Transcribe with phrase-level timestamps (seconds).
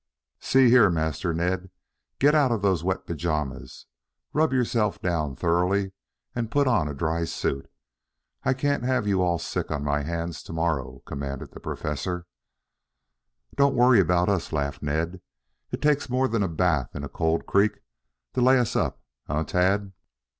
[0.39, 1.69] "See here, Master Ned.
[2.17, 3.85] Get out of those wet pajamas,
[4.33, 5.91] rub yourself down thoroughly
[6.33, 7.69] and put on a dry suit.
[8.43, 12.25] I can't have you all sick on my hands to morrow," commanded the Professor.
[13.53, 15.21] "Don't worry about us," laughed Ned.
[15.69, 17.73] "It takes more than a bath in a cold creek
[18.33, 19.93] to lay us up, eh, Tad?"